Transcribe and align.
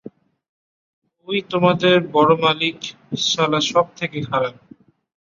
ঐ 1.27 1.41
তোমাদের 1.51 1.95
বড় 2.11 2.31
মালিক 2.37 2.77
সালা 3.27 3.59
সব 3.71 3.85
থেকে 3.95 4.17
খারাপ। 4.21 4.55